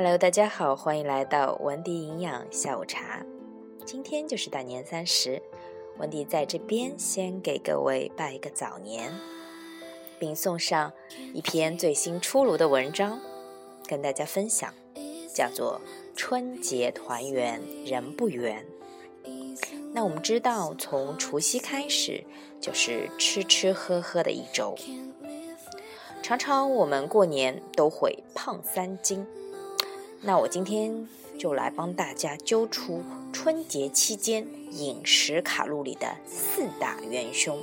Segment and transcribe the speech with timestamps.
[0.00, 3.20] Hello，大家好，欢迎来到文迪营养下午茶。
[3.84, 5.42] 今天就是大年三十，
[5.98, 9.12] 文迪在这边先给各位拜一个早年，
[10.16, 10.92] 并送上
[11.34, 13.18] 一篇最新出炉的文章，
[13.88, 14.72] 跟大家分享，
[15.34, 15.80] 叫做
[16.16, 18.64] 《春节团圆人不圆》。
[19.92, 22.22] 那我们知道，从除夕开始
[22.60, 24.76] 就是吃吃喝喝的一周，
[26.22, 29.26] 常常我们过年都会胖三斤。
[30.20, 31.08] 那我今天
[31.38, 37.56] 就来帮大家揪出春节期间饮食卡路里的四大元凶。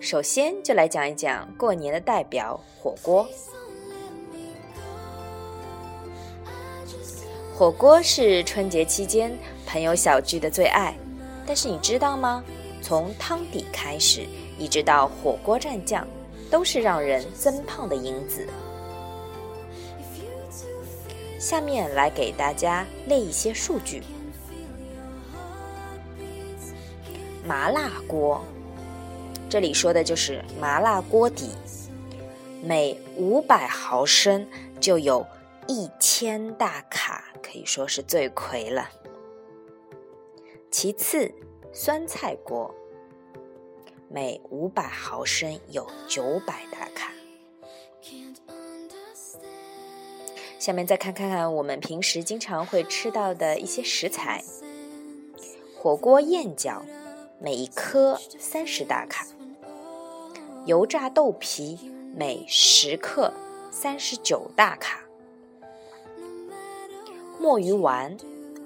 [0.00, 3.26] 首先，就来讲一讲过年的代表火锅。
[7.54, 10.94] 火锅是春节期间朋友小聚的最爱，
[11.46, 12.42] 但是你知道吗？
[12.80, 14.26] 从汤底开始，
[14.58, 16.06] 一直到火锅蘸酱，
[16.50, 18.46] 都是让人增胖的因子。
[21.38, 24.02] 下面来给大家列一些数据：
[27.44, 28.44] 麻辣锅。
[29.48, 31.50] 这里说的就是麻辣锅底，
[32.62, 34.46] 每五百毫升
[34.80, 35.26] 就有
[35.68, 38.88] 一千大卡，可以说是最魁了。
[40.72, 41.30] 其次，
[41.70, 42.74] 酸菜锅，
[44.08, 47.12] 每五百毫升有九百大卡。
[50.58, 54.42] 下面再看看我们平时经常会吃到的一些食材，
[55.76, 56.80] 火锅燕饺，
[57.38, 59.26] 每一颗三十大卡。
[60.64, 63.34] 油炸豆皮每十克
[63.70, 65.02] 三十九大卡，
[67.38, 68.16] 墨鱼丸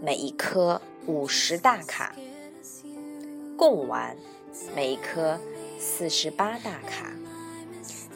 [0.00, 2.16] 每一颗五十大卡，
[3.56, 4.16] 贡丸
[4.74, 5.38] 每一颗
[5.78, 7.12] 四十八大卡，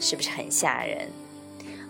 [0.01, 1.09] 是不是很吓人？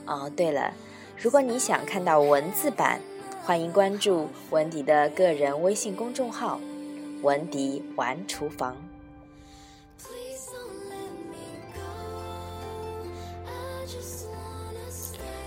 [0.06, 0.74] 哦，对了，
[1.16, 3.00] 如果你想看到文字版，
[3.42, 6.60] 欢迎关注文迪的个人微信公众号
[7.22, 8.76] “文迪玩厨房”。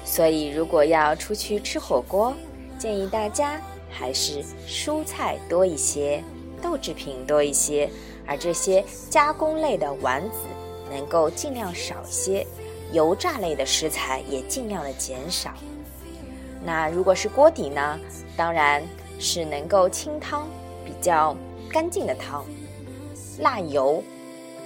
[0.04, 2.34] 所以，如果要出去吃火锅，
[2.80, 3.62] 建议大家
[3.94, 6.24] 还是蔬菜多一些，
[6.62, 7.90] 豆制品多一些，
[8.26, 10.48] 而这些加工类的丸子
[10.90, 12.46] 能够尽量少些，
[12.92, 15.52] 油炸类的食材也尽量的减少。
[16.66, 18.00] 那如果是锅底呢？
[18.36, 18.82] 当然
[19.20, 20.48] 是能够清汤、
[20.84, 21.36] 比较
[21.70, 22.44] 干净的汤，
[23.40, 24.04] 辣油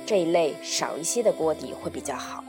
[0.05, 2.43] 这一类少一些的锅底会比较好。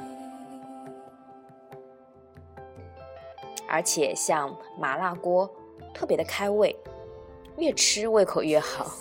[3.67, 5.51] 而且像麻辣锅，
[5.99, 6.75] 特别的开胃，
[7.57, 8.95] 越吃胃口越好，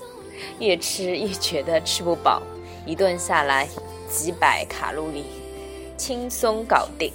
[0.60, 2.42] 越吃越觉得吃不饱，
[2.88, 3.70] 一顿下来
[4.10, 5.26] 几百卡路里，
[5.96, 7.14] 轻松搞定。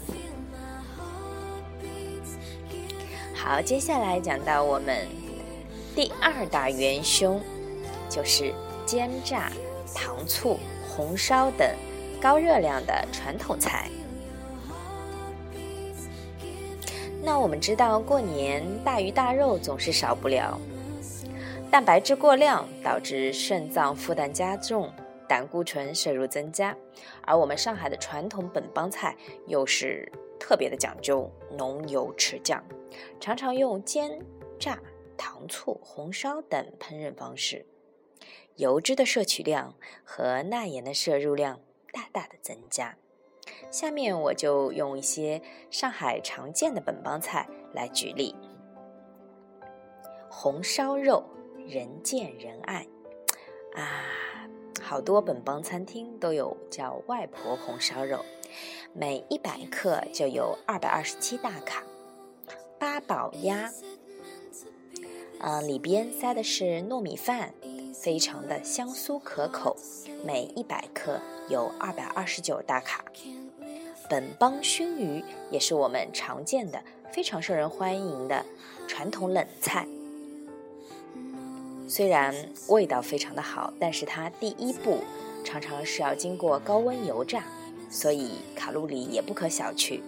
[3.34, 5.04] 好，接下来讲到我们
[5.96, 7.40] 第二大元凶，
[8.08, 8.54] 就是
[8.86, 9.50] 煎炸、
[9.92, 11.68] 糖醋、红烧等
[12.20, 13.90] 高热量的传统菜。
[17.24, 20.58] 那我们知道，过年大鱼大肉总是少不了，
[21.70, 24.92] 蛋白质过量导致肾脏负担加重，
[25.28, 26.76] 胆固醇摄入增加。
[27.22, 29.16] 而我们上海的传统本帮菜
[29.46, 32.60] 又是特别的讲究浓油赤酱，
[33.20, 34.18] 常常用煎、
[34.58, 34.76] 炸、
[35.16, 37.64] 糖醋、红烧等烹饪方式，
[38.56, 41.60] 油脂的摄取量和钠盐的摄入量
[41.92, 42.96] 大大的增加。
[43.72, 48.36] 下面我就用一些上海常见的本帮菜来举例。
[50.28, 51.24] 红烧肉
[51.66, 52.86] 人见人爱
[53.74, 54.04] 啊，
[54.82, 58.22] 好多本帮餐厅都有叫外婆红烧肉，
[58.92, 61.82] 每一百克就有二百二十七大卡。
[62.78, 63.72] 八宝鸭，
[65.40, 67.54] 嗯，里边塞的是糯米饭，
[67.94, 69.76] 非常的香酥可口，
[70.24, 71.18] 每一百克
[71.48, 73.02] 有二百二十九大卡。
[74.12, 76.78] 本帮熏鱼也是我们常见的、
[77.10, 78.44] 非常受人欢迎的
[78.86, 79.86] 传统冷菜。
[81.88, 82.34] 虽然
[82.68, 84.98] 味道非常的好，但是它第一步
[85.42, 87.42] 常常是要经过高温油炸，
[87.88, 90.02] 所以卡路里也不可小觑。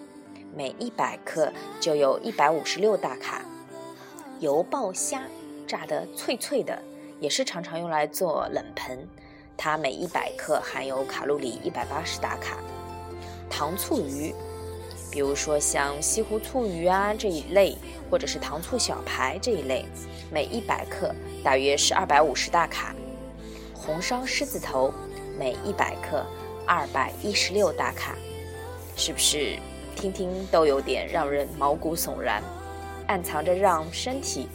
[0.54, 1.50] 每一百克
[1.80, 3.42] 就有一百五十六大卡。
[4.38, 5.22] 油爆虾
[5.66, 6.78] 炸得脆脆的，
[7.20, 9.08] 也是常常用来做冷盆，
[9.56, 12.58] 它每一百克含有卡路里一百八十大卡。
[13.48, 14.34] 糖醋鱼，
[15.10, 17.76] 比如说像西湖醋鱼啊这一类，
[18.10, 19.84] 或者是糖醋小排这一类，
[20.30, 22.94] 每一百克大约是二百五十大卡。
[23.74, 24.92] 红烧狮子头，
[25.38, 26.24] 每一百克
[26.66, 28.16] 二百一十六大卡，
[28.96, 29.58] 是不是
[29.94, 32.42] 听听都有点让人毛骨悚然？
[33.06, 34.48] 暗藏着让身体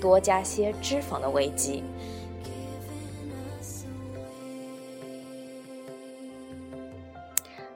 [0.00, 1.84] 多加些脂肪的危机。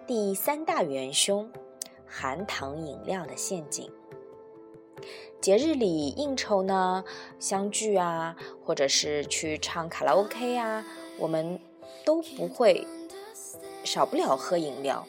[0.08, 1.50] 第三大元凶，
[2.06, 3.92] 含糖饮料的陷阱。
[5.38, 7.04] 节日里应酬呢，
[7.38, 8.34] 相聚啊，
[8.64, 10.82] 或者是去唱卡拉 OK 啊，
[11.18, 11.60] 我们
[12.06, 12.86] 都不会
[13.84, 15.06] 少不了喝饮料。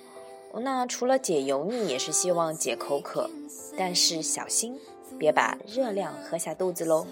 [0.53, 3.29] 那除了解油腻，也是希望解口渴，
[3.77, 4.77] 但是小心。
[5.17, 7.07] 别把热量喝下肚子喽。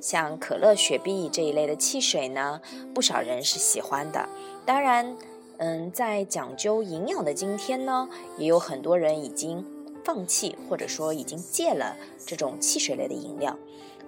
[0.00, 2.60] 像可乐、雪碧这一类的汽水呢，
[2.94, 4.28] 不少人是喜欢的。
[4.64, 5.16] 当然，
[5.58, 9.64] 嗯，在讲究营养的今天呢，也有很多人已经
[10.04, 13.56] 放弃或者说已经戒了这种汽水类的饮料。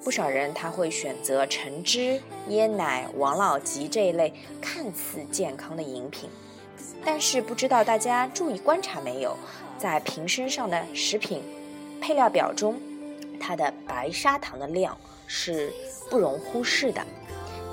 [0.02, 6.30] 不少人他会选择橙汁、椰奶、王老吉这一类看似健康的饮品。
[7.04, 9.36] 但是不知道大家注意观察没有，
[9.76, 11.42] 在瓶身上的食品。
[12.00, 12.80] 配料表中，
[13.38, 15.70] 它的白砂糖的量是
[16.08, 17.04] 不容忽视的。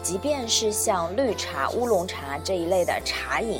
[0.07, 3.59] 即便是像绿茶、乌龙茶这一类的茶饮，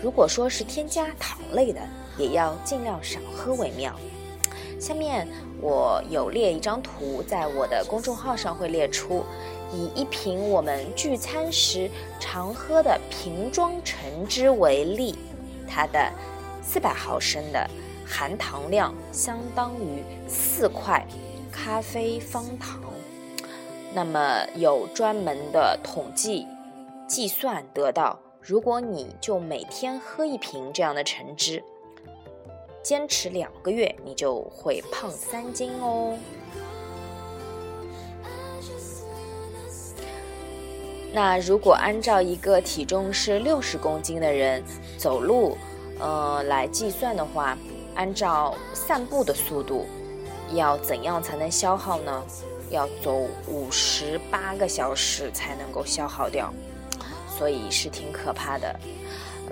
[0.00, 1.80] 如果说是添加糖类的，
[2.16, 3.92] 也要尽量少喝为妙。
[4.78, 5.26] 下面
[5.60, 9.24] 我有列一张图，在我的公众号上会列出，
[9.72, 11.90] 以一瓶我们聚餐时
[12.20, 15.16] 常喝的瓶装橙汁为例，
[15.68, 16.08] 它的
[16.62, 17.68] 四百毫升的。
[18.06, 21.04] 含糖量相当于四块
[21.50, 22.80] 咖啡方糖，
[23.92, 26.46] 那么有专门的统计
[27.06, 31.62] 计算得到，如果你就每天喝一瓶这样的橙汁，
[32.82, 36.16] 坚持两个月，你就会胖三斤哦。
[41.12, 44.62] 那如果按照一个体重是六十公斤的人
[44.96, 45.58] 走路，
[45.98, 47.56] 呃，来计算的话。
[47.96, 49.84] 按照散步的速度，
[50.54, 52.24] 要怎样才能消耗呢？
[52.70, 56.52] 要走五十八个小时才能够消耗掉，
[57.28, 58.74] 所以是挺可怕的。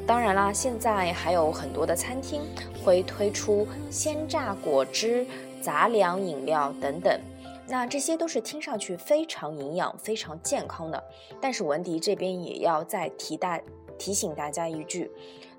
[0.06, 2.43] 当然啦，现在还有很多的餐厅
[2.85, 5.26] 会推出鲜榨果汁、
[5.61, 7.20] 杂粮饮料等等，
[7.67, 11.03] 那这些都是听上去非常营养、非常健康的。
[11.41, 13.61] 但是文迪这边也要再提大
[13.99, 15.11] 提醒大家一句，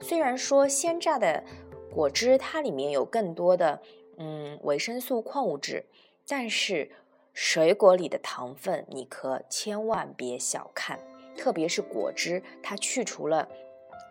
[0.02, 1.44] 虽然说鲜榨的。
[1.92, 3.82] 果汁它里面有更多的
[4.18, 5.84] 嗯维生素、矿物质，
[6.28, 6.88] 但是
[7.42, 11.00] 水果里的糖分你可千万别小看，
[11.38, 13.48] 特别是果汁，它去除了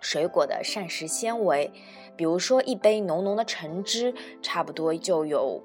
[0.01, 1.71] 水果的膳食纤维，
[2.17, 5.63] 比如说一杯浓浓的橙汁，差不多就有。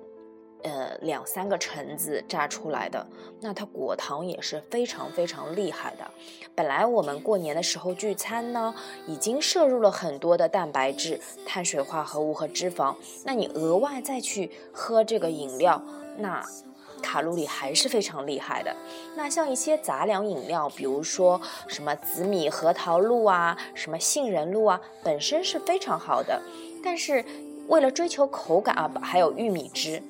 [0.64, 3.06] 呃，两三个橙子榨出来的，
[3.42, 6.10] 那它果糖也是非常非常厉害的。
[6.56, 8.74] 本来我们过年的时候聚餐呢，
[9.06, 12.96] 已经摄入了很多的蛋白质、碳水化合物和脂肪，
[13.26, 15.82] 那你额外再去喝这个饮料，
[16.18, 16.42] 那
[17.04, 18.76] 卡路里还是非常厉害的。
[19.16, 26.42] 那像一些杂粮饮料，比如说什么紫米核桃露啊，什么杏仁露啊，本身是非常好的，
[26.84, 27.24] 但是
[27.68, 30.02] 为了追求口感啊，还有玉米汁。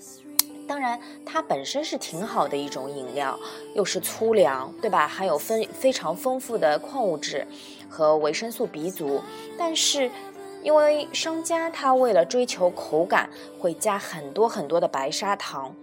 [0.65, 3.37] 当然，它本身是挺好的一种饮料，
[3.75, 5.05] 又是粗粮，对吧？
[5.05, 7.45] 含有非非常丰富的矿物质
[7.89, 9.21] 和维生素 B 族。
[9.57, 10.09] 但是，
[10.63, 13.29] 因为商家他为了追求口感，
[13.59, 15.75] 会加很多很多的白砂糖，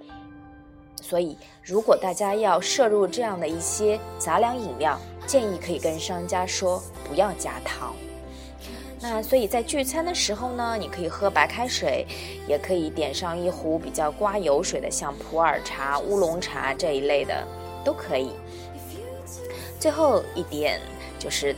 [1.01, 7.95] 所以如果大家要摄入这样的一些杂粮饮料，建议可以跟商家说不要加糖。
[9.03, 12.07] 那所以在聚餐的时候呢，你可以喝白开水，
[12.47, 17.47] 也可以点上一壶比较刮油水的，像普洱茶、乌龙茶这一类的，
[17.83, 18.33] 都可以。
[19.79, 20.79] 最后一点
[21.19, 21.57] 就是，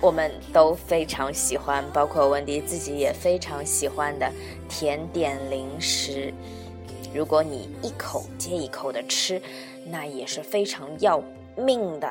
[0.00, 4.32] 我们都非常喜欢，包括温迪自己也非常喜欢的
[4.66, 6.32] 甜点零食。
[7.14, 9.40] 如果你一口接一口的吃，
[9.86, 11.22] 那也是非常要
[11.56, 12.10] 命的。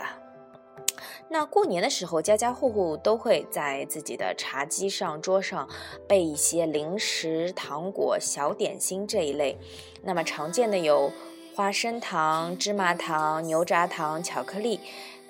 [1.28, 5.68] 那过年的时候，家家户户都会在自己的茶几上、桌上
[6.08, 9.58] 备一些零食、糖果、小点心这一类。
[10.04, 11.12] 那么常见的有
[11.56, 14.80] 花生糖、芝麻糖、牛轧糖、巧克力。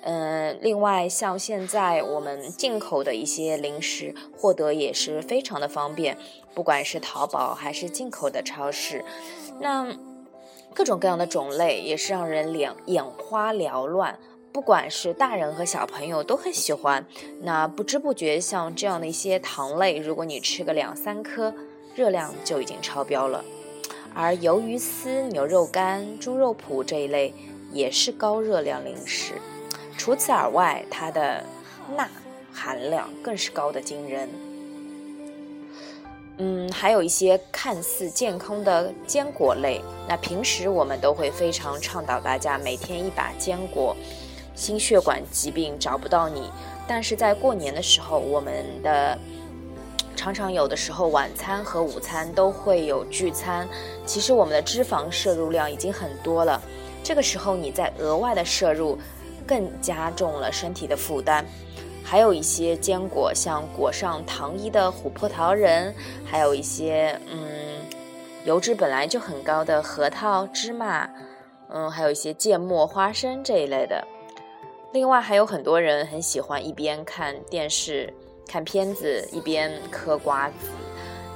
[0.06, 6.16] 嗯，另外像现在我们进口的一些零食，获得也是非常的方便，
[6.54, 9.02] 不管是淘宝还是进口的超市，
[9.60, 9.96] 那
[10.74, 14.18] 各种各样的种类也是让人眼眼花缭乱。
[14.52, 17.04] 不管是大人和小朋友都很喜欢，
[17.40, 21.52] 那不知不觉像这样的一些糖类，如果你吃个两三颗，
[21.96, 23.44] 热量就已经超标了。
[24.14, 27.34] 而鱿鱼丝、牛肉干、猪肉脯这一类
[27.72, 29.32] 也是高热量零食，
[29.96, 31.42] 除此而外，它的
[31.96, 32.08] 钠
[32.52, 34.28] 含量更是高的惊人。
[36.38, 39.80] 嗯，还有一些看似健康的坚果类。
[40.08, 43.94] 那平时我们都会非常倡导大家每天一把坚果，
[44.54, 46.50] 心血管疾病找不到你。
[46.88, 49.16] 但是在过年的时候，我们的
[50.16, 53.68] 常常有的时候晚餐和午餐都会有聚餐，
[54.04, 56.60] 其实我们的脂肪摄入量已经很多了。
[57.02, 58.98] 这个时候你再额外的摄入，
[59.46, 61.44] 更加重了身体的负担。
[62.02, 67.40] 还有一些坚果，像裹上糖衣的琥珀桃仁，还有一些嗯，
[68.44, 71.08] 油脂本来就很高的核桃、芝麻，
[71.70, 74.06] 嗯，还有一些芥末、花生这一类的。
[74.92, 78.12] 另外，还有很多人很喜欢一边看电视、
[78.46, 80.54] 看片子，一边嗑瓜子。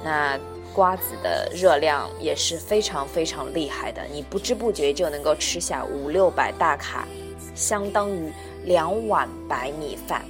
[0.03, 0.39] 那
[0.71, 7.07] 瓜子的热量也是非常非常厉害的，你不知不觉就能够吃下五六百大卡，
[7.55, 8.31] 相当于
[8.65, 10.23] 两碗白米饭。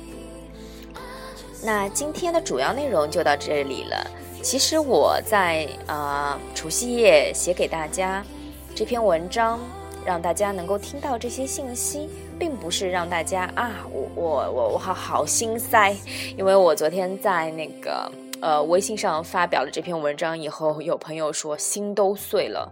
[1.64, 4.12] 那今天的主要内容就到这里了。
[4.42, 8.24] 其实我在呃除夕夜写给大家
[8.74, 9.60] 这篇文章，
[10.06, 12.10] 让大家能够听到这些信息，
[12.40, 15.94] 并不是让大家啊，我我我我好好心塞，
[16.38, 18.10] 因为我昨天在那个
[18.40, 22.72] 呃微信上发表了这篇文章以后，有朋友说心都碎了。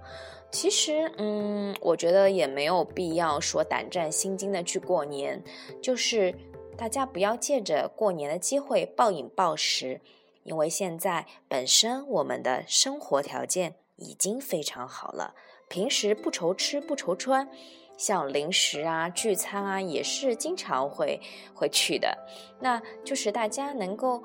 [0.51, 5.44] 其实，嗯，我觉得也没有必要说胆战心惊的去过年，
[5.82, 6.34] 就是。
[6.80, 10.00] 大家不要借着过年的机会暴饮暴食，
[10.44, 15.34] 因为现在本身我们的生活条件已经非常好了，
[15.70, 17.50] 平时不愁吃不愁穿，
[17.98, 21.20] 像零食啊、聚餐啊也是经常会
[21.56, 22.16] 会去的。
[22.60, 24.22] 那就是大家能够，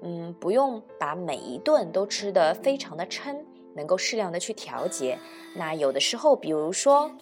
[0.00, 3.44] 嗯，不用把每一顿都吃得非常的撑，
[3.76, 5.18] 能够适量的去调节。
[5.54, 7.12] 那有的时候，比如说。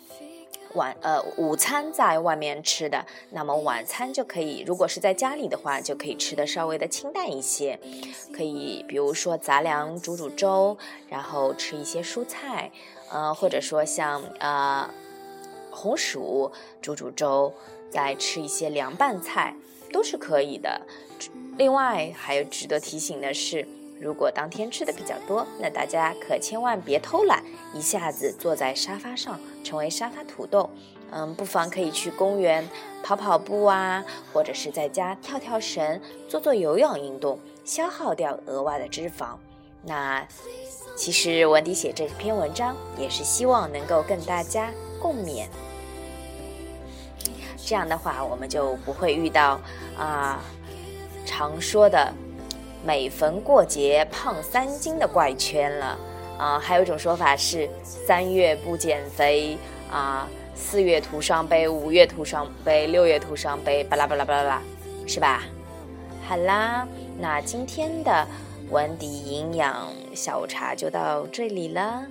[0.75, 7.79] 晚呃，午餐在外面吃的，那么晚餐就可以，如果是在家里的话，就可以吃的稍微的清淡一些，
[8.33, 10.77] 可以比如说杂粮煮煮粥，
[11.09, 12.73] 然后吃一些蔬菜，
[13.13, 14.91] 呃，或者说像呃
[15.71, 16.51] 红薯
[16.83, 17.55] 煮煮粥，
[17.89, 19.55] 再吃一些凉拌菜，
[19.93, 20.81] 都是可以的。
[21.57, 23.65] 另外还有值得提醒的是。
[24.05, 27.43] 如果当天吃的比较多，那大家可千万别偷懒，
[27.73, 30.69] 一下子坐在沙发上成为沙发土豆。
[31.11, 32.69] 嗯，不妨可以去公园
[33.03, 39.37] 跑跑步啊，或者是在家跳跳绳、做做有氧运动，消耗掉额外的脂肪。
[39.83, 40.23] 那
[40.95, 44.71] 其实文迪写这篇文章也是希望能够跟大家
[45.01, 45.47] 共勉。
[47.57, 49.59] 这样的话，我们就不会遇到
[49.97, 50.43] 啊
[51.25, 52.13] 常说的。
[52.85, 55.99] 每逢过节胖三斤的怪圈了
[56.39, 56.59] 啊！
[56.59, 59.57] 还有一种说法是三月不减肥
[59.91, 64.63] 啊，四月徒伤悲，五月徒伤悲，六月徒伤悲，巴拉巴拉巴拉巴拉，
[65.07, 65.45] 是吧？
[66.27, 66.87] 好啦，
[67.19, 68.27] 那今天的
[68.71, 72.05] 文迪营养下午茶就到这里了。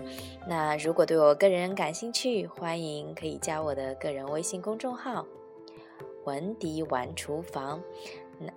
[0.48, 5.26] 那如果对我个人感兴趣，欢迎可以加我的个人微信公众号
[6.26, 7.80] “文迪玩厨房”。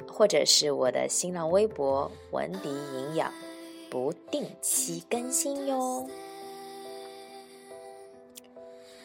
[0.07, 3.33] 或者是我的新浪微博“文迪营养”，
[3.91, 6.07] 不定期更新哟。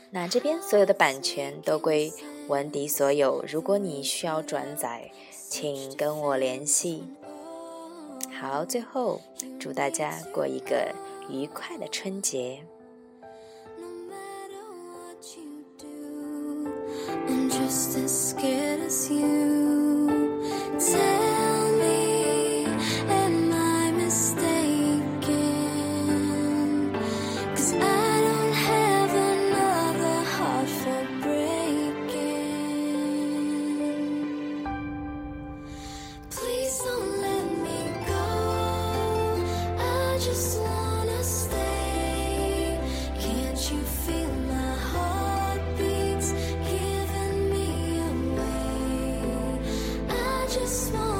[0.09, 2.11] 那这边所有的版权都归
[2.47, 5.11] 文迪所有，如果你需要转载，
[5.47, 7.03] 请跟我联系。
[8.39, 9.21] 好，最后
[9.59, 10.93] 祝大家过一个
[11.29, 12.63] 愉快的春节。
[17.49, 19.90] Just as scared as you.
[20.79, 21.30] Say
[50.53, 51.10] just smile.